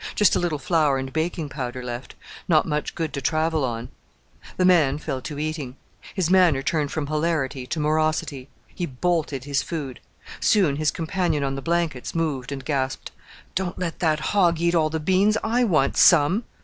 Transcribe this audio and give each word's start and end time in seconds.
Just 0.15 0.35
a 0.35 0.39
little 0.39 0.57
flour 0.57 0.97
and 0.97 1.13
baking 1.13 1.47
powder 1.49 1.83
left; 1.83 2.15
not 2.47 2.65
much 2.65 2.95
good 2.95 3.13
to 3.13 3.21
travel 3.21 3.63
on." 3.63 3.89
The 4.57 4.65
man 4.65 4.97
fell 4.97 5.21
to 5.21 5.37
eating. 5.37 5.75
His 6.15 6.27
manner 6.27 6.63
turned 6.63 6.91
from 6.91 7.05
hilarity 7.05 7.67
to 7.67 7.79
morosity. 7.79 8.49
He 8.73 8.87
bolted 8.87 9.43
his 9.43 9.61
food. 9.61 9.99
Soon 10.39 10.77
his 10.77 10.89
companion 10.89 11.43
on 11.43 11.53
the 11.53 11.61
blankets 11.61 12.15
moved, 12.15 12.51
and 12.51 12.65
gasped, 12.65 13.11
"Don't 13.53 13.77
let 13.77 13.99
that 13.99 14.19
hog 14.33 14.59
eat 14.59 14.73
all 14.73 14.89
the 14.89 14.99
beans; 14.99 15.37
I 15.43 15.65
want 15.65 15.95
some." 15.97 16.45